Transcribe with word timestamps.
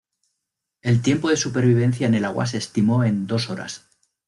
El 0.81 1.03
tiempo 1.03 1.29
de 1.29 1.37
supervivencia 1.37 2.07
en 2.07 2.15
el 2.15 2.25
agua 2.25 2.47
se 2.47 2.57
estimó 2.57 3.03
en 3.03 3.27
dos 3.27 3.51
horas. 3.51 3.85